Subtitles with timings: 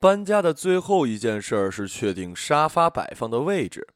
[0.00, 3.86] 搬家的最后一件事儿是确定沙发摆放的位置。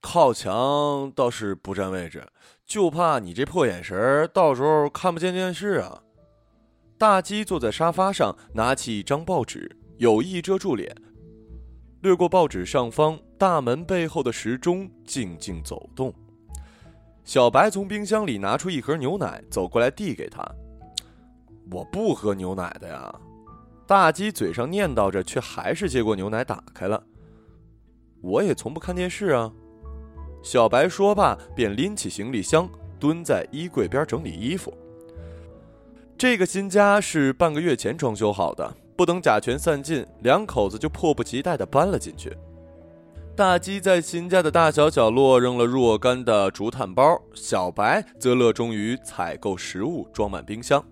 [0.00, 2.26] 靠墙倒是不占位置，
[2.64, 6.02] 就怕你这破眼神儿到时候看不见电视啊。
[6.96, 10.96] 大鸡坐在沙发上，拿起一张报纸，有意遮住脸。
[12.00, 16.14] 掠过报纸上方，大门背后的时钟静静走动。
[17.22, 20.42] 小白从冰箱里拿出一盒牛奶，走过来递给他。
[21.70, 23.14] 我不喝牛奶的呀。
[23.88, 27.02] 大鸡嘴上念叨着，却还是接过牛奶打开了。
[28.20, 29.50] 我也从不看电视啊。
[30.42, 32.68] 小白说罢，便拎起行李箱，
[33.00, 34.76] 蹲在衣柜边整理衣服。
[36.18, 38.76] 这个新家是半个月前装修好的。
[38.94, 42.36] 不等甲醛散尽，两口子就迫不及待地搬了进去。
[43.34, 50.84] 大鸡在新家的大小角落扔了若干的竹炭包，小白则乐衷于采购食物，装满冰箱。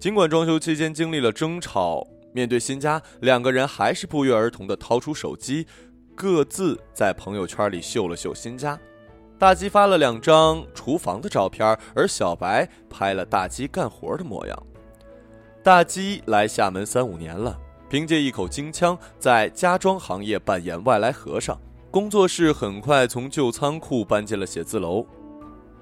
[0.00, 5.66] 尽管装修期间经历了争吵，面对新家，两个人还是不约而同地掏出手机，
[6.14, 8.78] 各自在朋友圈里秀了秀新家。
[9.38, 14.66] 大鸡发了两张厨房的照片，而小白拍了大鸡干活的模样。
[15.62, 17.56] 大鸡来厦门三五年了，
[17.88, 21.56] 凭借一口京腔，在家装行业扮演外来和尚。
[21.90, 25.06] 工作室很快从旧仓库搬进了写字楼。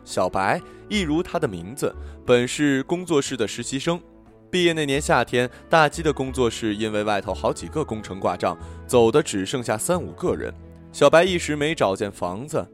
[0.04, 1.94] 小白一如他的名字，
[2.24, 4.00] 本是工作室的实习生。
[4.48, 10.52] 毕业那年夏天，大鸡的工作室因为外头好几个工程挂账，走的只剩下三五个人。
[10.92, 12.64] 小白一时没找见房子，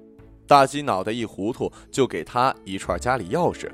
[0.46, 3.70] 大鸡脑袋一糊涂，就给他一串家里钥匙。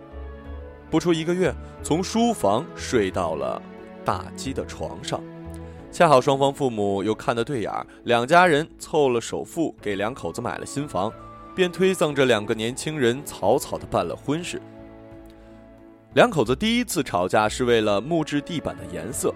[0.89, 3.61] 不出一个月，从书房睡到了
[4.05, 5.21] 大鸡的床上，
[5.91, 11.13] 恰好双方父母又看得对眼儿，两家人凑了首付给两口子买了新房，
[11.55, 14.63] 便推搡着两个年轻人草草的办了婚事。
[16.15, 19.33] 两口子第一次吵架是为了木质地板的颜色，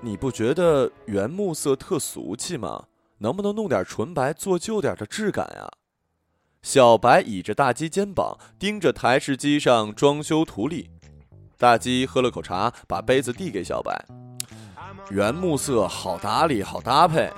[0.00, 2.84] 你不觉得原木色特俗气吗？
[3.18, 5.68] 能不能弄点纯白，做旧点的质感呀？
[6.62, 10.90] 小白倚着大鸡肩膀，盯着台式机上装修图例。
[11.58, 14.06] 大鸡喝了口茶，把杯子递给小白。
[15.10, 17.30] 原木色好打理，好搭配。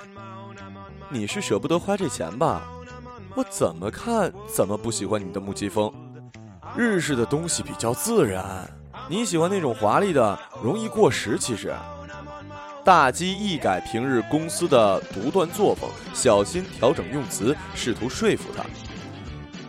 [1.09, 2.69] 你是舍不得花这钱吧？
[3.35, 5.91] 我怎么看怎么不喜欢你的木屐风。
[6.75, 8.69] 日式的东西比较自然，
[9.09, 11.37] 你喜欢那种华丽的，容易过时。
[11.37, 11.73] 其实，
[12.85, 18.63] 大鸡一改平日公司的独断作风，小心调整用词，试图说服他。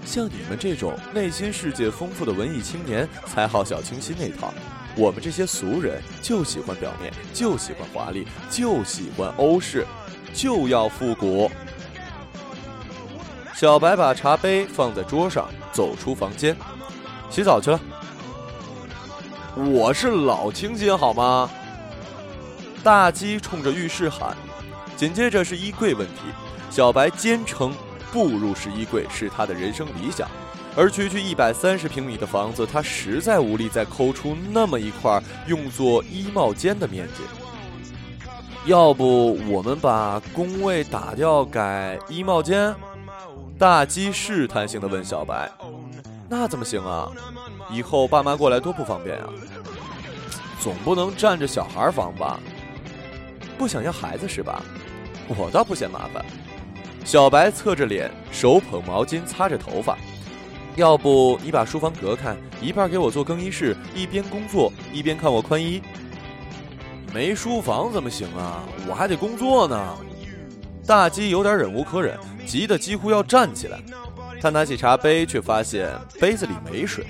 [0.05, 4.53] 像你们这种内心世界丰富的文艺青年，才好小清新那套。
[4.97, 9.87] 我们这些俗人就喜欢表面，就喜欢华丽，就喜欢欧式，
[10.35, 11.51] 就要复古。
[13.55, 16.57] 小白把茶杯放在桌上，走出房间，
[17.31, 17.81] 洗澡去了。
[19.57, 21.49] 我是老清新好吗？
[22.83, 24.37] 大鸡冲着浴室喊，
[24.97, 26.23] 紧接着是衣柜问题。
[26.69, 27.73] 小白坚称。
[28.13, 30.29] 步入式衣柜是他的人生理想，
[30.75, 37.23] 而区区一百三十平米的房子，他实在无力再抠出那么一块用作衣帽间的面积。
[38.67, 42.75] 要不我们把工位打掉改衣帽间？
[43.57, 45.49] 大鸡试探性的问小白
[46.33, 47.11] ：“那怎么行啊？
[47.73, 49.29] 以后爸妈过来多不方便啊！
[50.61, 52.39] 总不能占着小孩房吧？
[53.59, 54.63] 不想要孩子是吧？
[55.27, 56.25] 我倒不嫌麻烦。”
[57.05, 59.99] 小白侧着脸，手捧毛巾擦着头发。
[60.77, 65.83] 要不你把书房隔开，一半给我做更衣室，一边工作一边看我宽衣。
[67.13, 68.63] 没书房怎么行啊？
[68.89, 69.99] 我还得工作呢。
[70.87, 72.17] 大鸡有点忍无可忍，
[72.47, 73.81] 急得几乎要站起来。
[74.41, 77.05] 他拿起茶杯，却发现杯子里没水。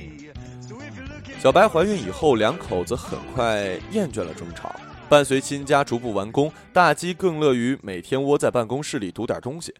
[1.38, 4.74] 小白怀孕以后，两口子很快厌倦了争吵。
[5.08, 9.74] 伴随新家逐步完工，大鸡更乐于每天窝在办公室里读点东西，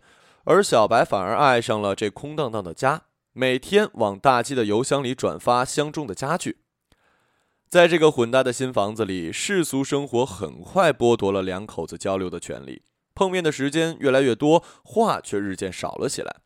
[0.45, 3.03] 而小白反而爱上了这空荡荡的家，
[3.33, 6.59] 每天往大鸡的邮箱里转发相中的家具。
[7.69, 12.83] 在这个混搭的新房子里，世俗生活很快剥夺了两口子交流的权利，
[13.15, 16.37] 碰面的时间越来越多，话却日渐少了起来。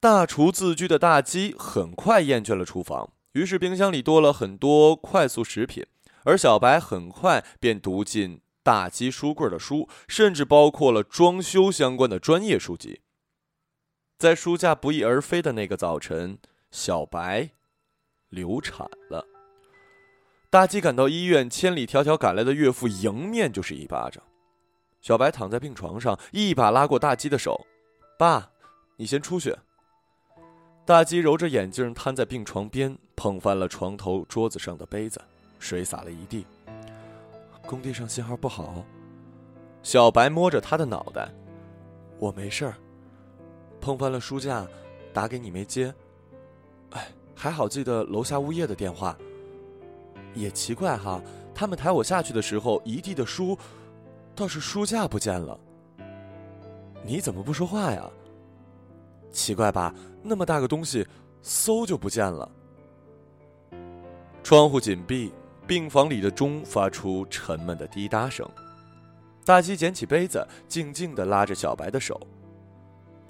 [0.00, 5.84] 大厨自居的大鸡很快厌倦了厨房，于是冰箱里多了很多快速食品。
[6.24, 13.02] 而小白很快便读进大鸡书柜的书，甚至包括了装修相关的专业书籍。
[14.18, 16.38] 在书架不翼而飞的那个早晨，
[16.70, 17.50] 小白
[18.30, 19.26] 流产了。
[20.48, 24.22] 大鸡赶到医院，千里迢迢赶来的岳父迎面就是一巴掌。
[25.02, 27.66] 小白躺在病床上，一把拉过大鸡的手
[28.18, 28.50] ：“爸，
[28.96, 29.54] 你先出去。”
[30.84, 35.20] 大鸡揉着眼镜，瘫在病床边，碰翻了床头桌子上的杯子。
[35.60, 36.46] 水洒了一地，
[37.66, 38.82] 工地上信号不好。
[39.82, 41.30] 小白摸着他的脑袋，
[42.18, 42.74] 我没事儿。
[43.78, 44.66] 碰翻了书架，
[45.12, 45.94] 打给你没接。
[46.92, 49.16] 哎，还好记得楼下物业的电话。
[50.34, 51.20] 也奇怪哈，
[51.54, 53.56] 他们抬我下去的时候，一地的书，
[54.34, 55.60] 倒是书架不见了。
[57.04, 58.10] 你怎么不说话呀？
[59.32, 61.06] 奇怪吧，那么大个东西，
[61.42, 62.50] 嗖就不见了。
[64.42, 65.32] 窗户紧闭，
[65.66, 68.48] 病房里的钟发出沉闷的滴答声。
[69.44, 72.20] 大鸡捡起杯子，静静地拉着小白的手。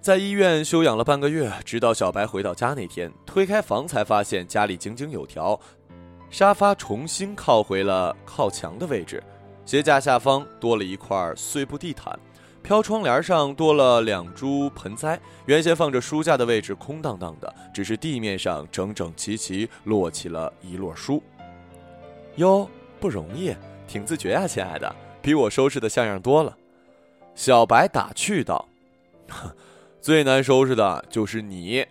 [0.01, 5.59] 在医院休养了半个月，直到小白回到家那天，推开房才发现家里井井有条，
[6.31, 9.23] 沙发重新靠回了靠墙的位置，
[9.67, 12.19] 鞋架下方多了一块碎布地毯，
[12.63, 21.23] 飘窗帘上多了两株盆栽，原先放着书架的位置空荡荡的，只是地面上整整齐齐摞起了一摞书。
[22.37, 22.69] 哟，
[23.01, 23.55] 不容易，
[23.89, 24.95] 挺自觉啊，亲爱的。
[25.23, 26.57] 比我收拾的像样多了，
[27.35, 28.69] 小白打趣道
[30.01, 31.85] ：“最难收拾的就是你。”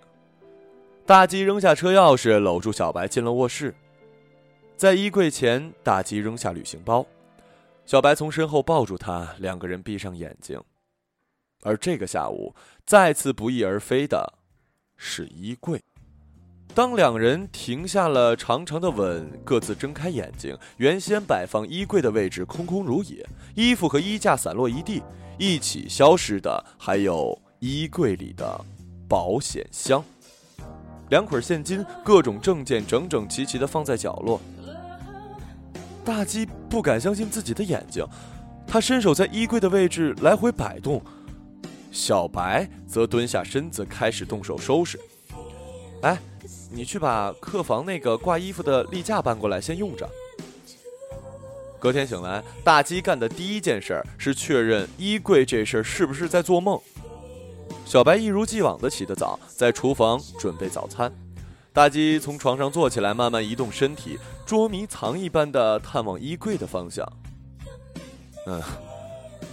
[1.05, 3.75] 大鸡扔下车钥匙，搂住小白进了卧室。
[4.77, 7.05] 在衣柜前，大鸡扔下旅行包，
[7.89, 10.61] 小白从身后抱住他，两个人闭上眼睛。
[11.63, 12.53] 而这个下午，
[12.85, 14.31] 再次不翼而飞的
[14.95, 15.81] 是衣柜。
[16.75, 25.01] 当两人停下了长长的吻，各自睁开眼睛，原先摆放衣柜的位置空空如也，衣服和衣架散落一地，
[25.39, 28.63] 一起消失的还有衣柜里的
[29.07, 30.05] 保险箱，
[31.09, 34.39] 两捆现金，各种证件整整齐齐的放在角落。
[36.05, 38.05] 大鸡不敢相信自己的眼睛，
[38.67, 41.01] 他伸手在衣柜的位置来回摆动，
[41.91, 44.99] 小白则蹲下身子开始动手收拾。
[46.01, 46.17] 哎。
[46.71, 50.07] 你去把客房那个挂衣服的立架搬过来，先用着。
[51.79, 56.79] 隔天醒来，大鸡干的第一件事是确认衣柜这事儿是不是在做梦。
[57.85, 61.11] 小白一如既往的起得早，在厨房准备早餐。
[61.71, 67.07] 大鸡从床上坐起来，慢慢移动身体，捉迷藏一般的探望衣柜的方向。
[68.47, 68.61] 嗯，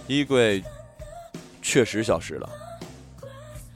[0.07, 0.63] 衣柜
[1.61, 2.49] 确实消失了。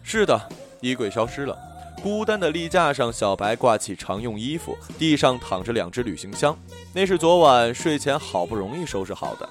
[0.03, 0.49] 是的，
[0.81, 1.57] 衣柜消失了。
[2.01, 6.57] 孤单的立架上，小白挂起常用衣服，地上躺着两只旅行箱，
[6.93, 9.47] 那是昨晚睡前好不容易收拾好的。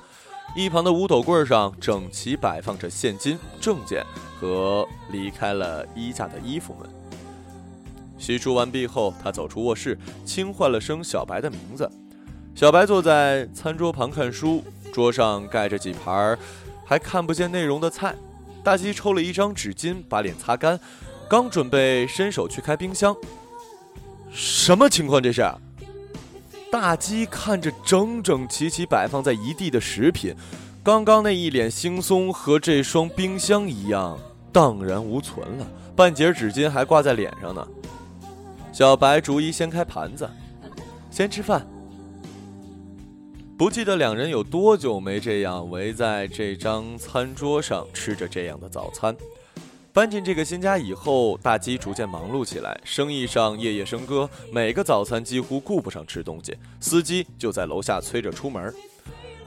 [0.56, 4.04] 一旁的五斗柜上整齐摆放着现金、证件
[4.40, 6.99] 和离开了衣架的衣服们。
[8.20, 11.90] 洗漱完毕后，他走出卧室，轻唤了声小白的名字。
[12.54, 14.62] 小白坐在餐桌旁看书，
[14.92, 16.38] 桌上盖着几盘
[16.84, 18.14] 还看不见内容的菜。
[18.62, 20.78] 大鸡抽了一张纸巾，把脸擦干。
[21.28, 23.16] 刚准备伸手去开冰箱，
[24.32, 25.22] 什么情况？
[25.22, 25.42] 这是
[26.70, 30.34] 大鸡看着整整齐齐摆放在一地的食品，
[30.82, 34.18] 刚刚那一脸惺忪和这双冰箱一样
[34.52, 37.66] 荡然无存了，半截纸巾还挂在脸上呢。
[38.72, 40.28] 小白逐一掀开盘子，
[41.10, 41.66] 先吃饭。
[43.58, 49.14] 不记得两人有多久没这样围在这张餐桌上吃着这样的早餐。
[49.92, 54.30] 搬进这个新家以后，大鸡逐渐忙碌起来，生意上夜夜笙歌。
[54.52, 58.72] 每个早餐几乎顾不上吃东西，司机就在楼下催着出门。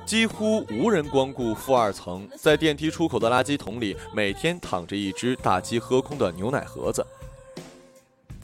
[0.05, 7.03] 几乎无人光顾负二层，在电梯出口的垃圾桶里，每天躺着一只大鸡喝空的牛奶盒子。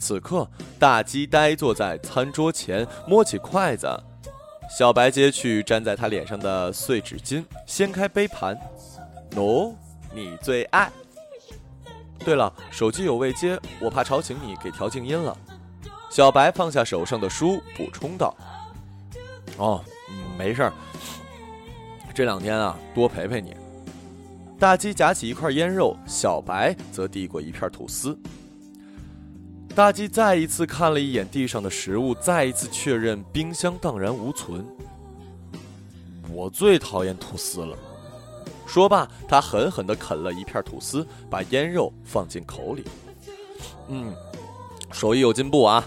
[0.00, 3.86] 此刻，大鸡呆坐在餐桌前，摸起筷子，
[4.76, 8.58] 小白接去粘在他脸上的碎纸巾，掀开杯盘，
[9.32, 9.74] 喏，
[10.14, 10.90] 你最爱。
[12.24, 15.36] 对了，手机有未接，我怕吵醒你，给调静音了。
[16.10, 18.34] 小白放下手上的书，补充道
[19.58, 19.84] ：“哦，
[20.36, 20.72] 没事儿。
[22.12, 23.54] 这两天啊，多陪陪你。”
[24.58, 28.18] 大鸡夹起一块腌肉，小白则递过一片吐司。
[29.74, 34.66] 大鸡再一次看了一眼地上的食物，再一次确认冰箱荡然无存。
[36.30, 37.76] 我最讨厌吐司了。
[38.66, 42.84] 说罢，他狠狠地啃了一片吐司，把腌肉放进口里。
[43.88, 44.14] 嗯，
[44.92, 45.84] 手艺有进步啊。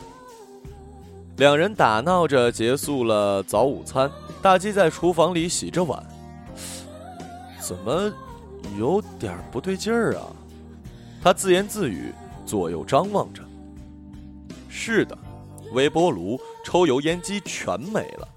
[1.37, 4.09] 两人打闹着结束了早午餐。
[4.41, 6.05] 大鸡在厨房里洗着碗，
[7.61, 8.11] 怎么
[8.77, 10.27] 有点不对劲儿啊？
[11.21, 12.13] 他自言自语，
[12.45, 13.41] 左右张望着。
[14.75, 15.15] 是的，
[15.71, 18.27] 微波炉、抽油烟机全没了。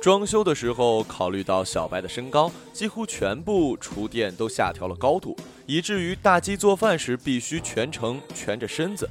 [0.00, 9.08] 装修的时候，考虑到小白的身高，几乎全部厨电都下调了高度，以至于大鸡做饭时必须全程蜷着身子。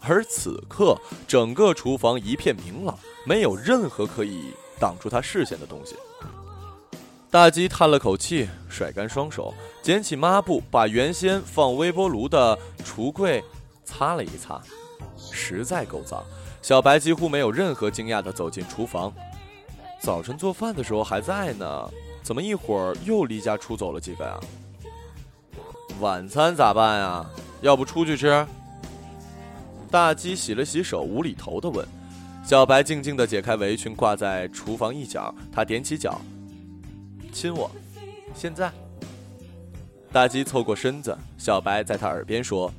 [0.00, 5.96] 而此刻，整个厨房一片明朗，没有任何可以挡住他视线的东西。
[7.30, 13.42] 大鸡叹了口气，甩干双手，捡起抹布，把原先放微波炉的橱柜
[13.84, 14.60] 擦了一擦，
[15.32, 16.24] 实在够脏。
[16.62, 19.12] 小白几乎没有任何惊讶地走进厨房。
[20.00, 21.90] 早晨做饭的时候还在呢，
[22.22, 24.40] 怎么一会儿又离家出走了几个呀？
[26.00, 27.24] 晚餐咋办呀？
[27.60, 28.46] 要不出去吃？
[29.90, 31.86] 大鸡洗了洗手，无厘头地问。
[32.44, 36.20] 小白静静地解开围裙，挂在厨房一角，他踮起脚。
[37.32, 37.70] 亲我，
[38.34, 38.70] 现在。
[40.12, 42.72] 大鸡凑过身子，小白在他耳边说：“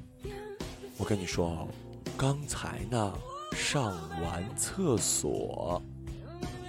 [0.98, 1.68] 我跟你说，
[2.18, 3.14] 刚才呢，
[3.54, 3.94] 上
[4.24, 5.82] 完厕所。”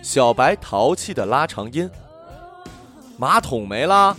[0.02, 1.90] 小白淘气的拉长音
[3.18, 4.16] ：“马桶没了。”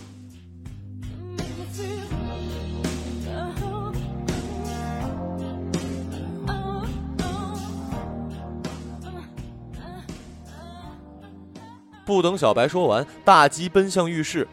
[12.04, 14.48] 不等小白说完，大鸡奔向浴室。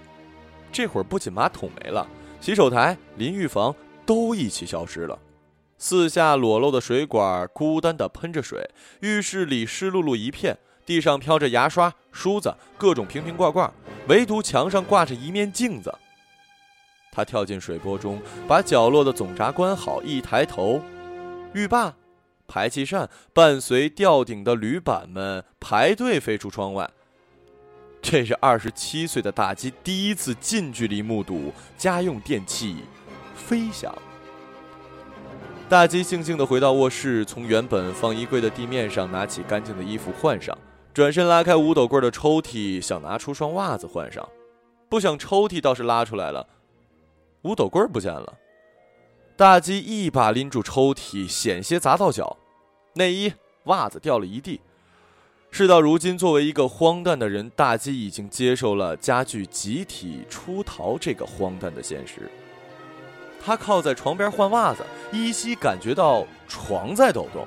[0.74, 2.06] 这会儿不仅马桶没了，
[2.42, 3.74] 洗手台、淋浴房
[4.06, 5.18] 都一起消失了。
[5.78, 8.70] 四下裸露的水管孤单地喷着水，
[9.02, 13.72] 浴室里湿漉漉一片，地上飘着牙刷、梳子，各种瓶瓶罐罐，
[14.08, 15.94] 唯独墙上挂着一面镜子。
[17.12, 20.82] 他跳进水波中，把角落的总闸关好，一抬头，
[21.54, 21.94] 浴霸、
[22.48, 26.90] 排气扇伴随吊顶的铝板们排队飞出窗外。
[28.02, 32.78] 这是二十七岁的大鸡第一次近距离目睹家用电器
[33.34, 33.94] 飞翔。
[35.68, 40.56] 大鸡悻悻地回到卧室，从原本放衣柜的地面上拿起干净的衣服换上，
[40.94, 44.28] 转身拉开五斗柜的抽屉，想拿出双袜子换上。
[44.88, 46.46] 不想抽屉倒是拉出来了，
[47.42, 48.36] 五斗柜不见了。
[49.36, 52.38] 大鸡一把拎住抽屉，险些砸到脚，
[52.94, 54.62] 内衣、袜子掉了一地。
[55.50, 62.30] 事到如今，作为一个荒诞的人，大鸡已经接受了家具集体出逃这个荒诞的现实。
[63.46, 67.46] 他靠在床边换袜子，依稀感觉到床在抖动。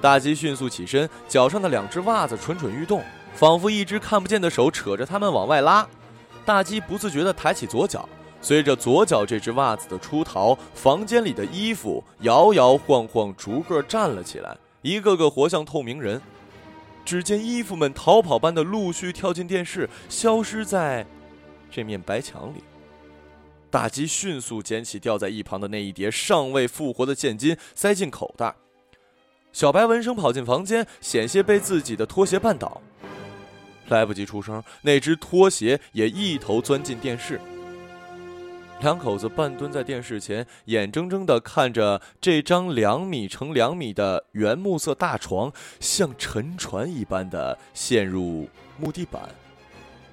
[0.00, 3.00] 大鸡迅速起身，脚上的两只袜子蠢蠢欲动，
[3.32, 5.86] 仿佛一只看不见的手扯着它们往外拉。
[6.44, 8.08] 大鸡不自觉地抬起左脚，
[8.40, 16.20] 随着左脚这只袜子的出逃，房间里的衣服摇摇晃晃，逐个站了起来，一个个活像透明人。
[17.04, 21.06] 只见衣服们逃跑般的陆续跳进电视，消失在
[21.70, 22.64] 这面白墙里。
[23.76, 28.56] 大鸡迅速捡起掉在一旁的那一叠尚未复活的现金，塞进口袋。
[29.52, 32.80] 小白闻声跑进房间，险些被自己的拖鞋绊倒，
[33.88, 37.38] 来不及出声，那只拖鞋也一头钻进电视。
[38.80, 49.28] 两口子半蹲在电视前，眼睁睁地看着这张两米乘两米的原木色大床，像沉船一般的陷入木地板。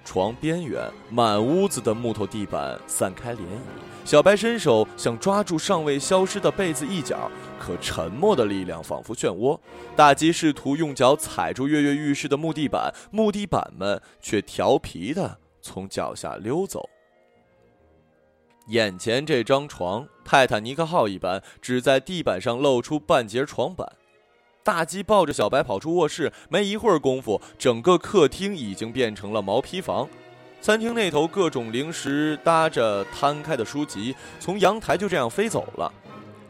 [0.04, 3.42] 床边缘，满屋子的木头地板散开涟漪。
[4.06, 9.58] 小白伸手想抓住尚未消失的被子一角，可沉默的力量仿佛漩涡。
[9.96, 16.90] 大鸡试图用脚踩住跃跃欲试的木地板，木地板们却调皮的从脚下溜走。
[18.68, 23.88] 眼前这张床，泰坦尼克号一般，只在地板上露出半截床板。
[24.64, 30.08] 大鸡抱着小白跑出卧室，没一会儿功夫，整个客厅已经变成了毛坯房。
[30.62, 35.92] 餐厅那头各种零食搭着摊开的书籍，从阳台就这样飞走了。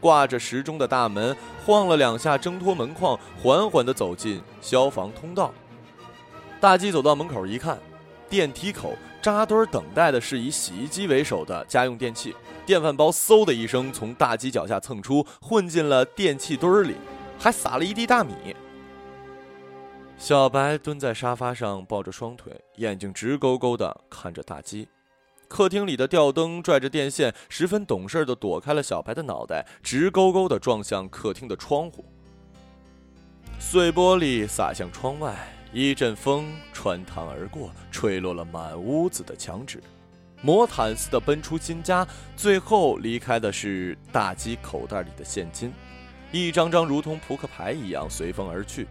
[0.00, 5.52] 挂着时钟的大门晃了两下，挣脱门框，缓缓地走进消防通道。
[6.60, 7.78] 大鸡走到门口一看，
[8.30, 8.94] 电梯口。
[9.20, 16.94] 扎堆等待的是以洗衣机为首的家用电器，电饭煲嗖的一声从大鸡脚下蹭出，混进了电器堆里，
[17.44, 18.32] 还撒了一地大米。
[20.16, 24.88] 小白蹲在沙发上，抱着双腿，眼睛直勾勾地看着大鸡。
[25.46, 32.02] 客厅里的吊灯拽着电线，十分懂事地躲开了小白的脑袋，直勾勾地撞向客厅的窗户，
[33.58, 35.36] 碎玻璃洒向窗外。
[35.70, 39.82] 一阵风穿堂而过，吹落了满屋子的墙纸，
[40.40, 42.08] 魔毯似的奔出新家，
[42.38, 45.70] 最后离开的是大鸡口袋里的现金，
[46.32, 48.86] 一张张如同扑克牌一样随风而去。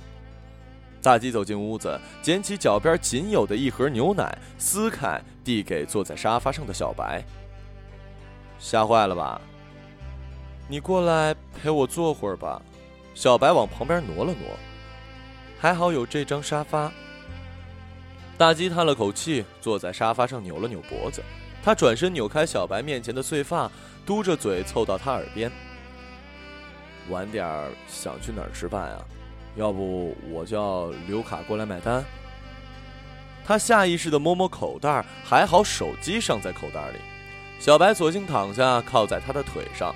[1.02, 7.22] 大鸡走进屋子，捡起脚边仅有的一盒牛奶，撕开递给坐在沙发上的小白。
[8.58, 9.42] 吓坏了吧？
[10.70, 12.62] 你过来陪我坐会儿吧。
[13.14, 14.58] 小白往旁边挪了挪。
[15.60, 16.92] 还好有这张沙发。
[18.38, 21.22] 大鸡叹了口气，坐在沙发上扭了扭脖子。
[21.62, 23.70] 他转身扭开小白面前的碎发，
[24.06, 25.52] 嘟着嘴凑到他耳边
[27.10, 29.06] ：“晚点儿想去哪儿吃饭啊？
[29.56, 32.04] 要不我叫刘卡过来买单。”
[33.46, 36.98] 他下意识地摸摸口袋，还好手机尚在口袋里。
[37.60, 39.94] 小白索性躺下，靠在他的腿上，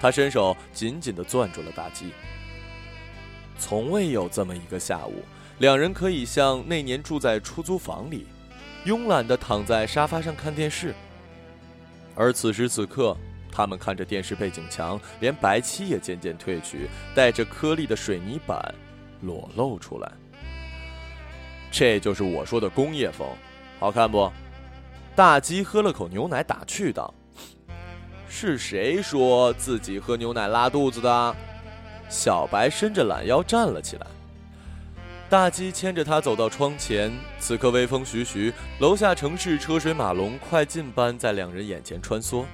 [0.00, 2.12] 他伸手紧紧地攥住了大鸡。
[3.58, 5.22] 从未有这么一个下午，
[5.58, 8.26] 两人可以像那年住在出租房里，
[8.84, 10.94] 慵懒地躺在沙发上看电视。
[12.14, 13.16] 而此时此刻，
[13.52, 18.74] 他们看着电视背景墙，连白漆也渐渐褪去，带着颗粒的水泥板
[19.20, 20.10] 裸露出来。
[21.70, 23.28] 这就是我说的工业风，
[23.78, 24.32] 好看不？
[25.14, 27.12] 大鸡喝了口牛奶，打趣道
[28.28, 31.36] ：“是谁说自己喝牛奶拉肚子的？”
[32.08, 34.06] 小白伸着懒腰站了起来。
[35.30, 42.44] 大鸡牵着他走到窗前，此刻微风徐徐，楼下城市车水马龙，快进般在两人眼前穿梭。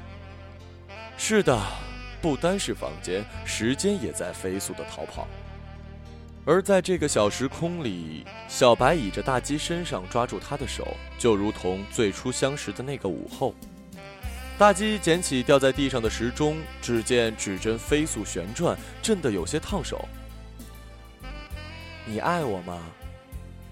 [1.21, 1.61] 是的，
[2.23, 5.27] 不单是房间，时间也在飞速的逃跑。
[6.47, 13.53] 而在这个小时空里，小白倚着大鸡身上，抓住他的手，就如同最初相识的那个午后。
[14.57, 20.09] 大鸡捡起掉在地上的时钟，只见指针飞速旋转，震得有些烫手。
[22.07, 22.81] 你爱我吗？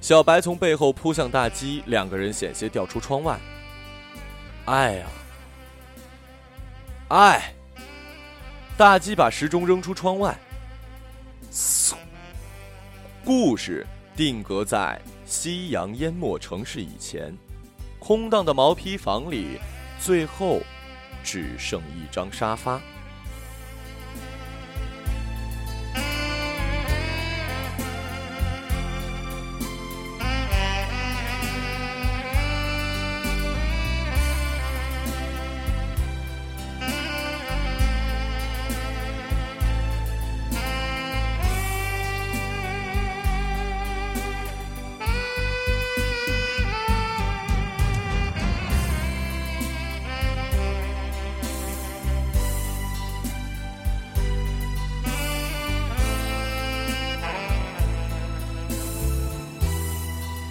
[0.00, 3.38] 小白从背后扑向大鸡，两个人险些掉出窗外。
[4.66, 5.08] 爱啊，
[7.08, 7.52] 哎！
[8.76, 10.36] 大鸡把时钟扔出窗外。
[11.52, 11.94] 嗖。
[13.24, 17.34] 故事定格在夕阳淹没城市以前，
[17.98, 19.58] 空荡的毛坯房里，
[20.00, 20.60] 最后
[21.24, 22.80] 只剩一张沙发。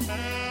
[0.04, 0.45] Bye.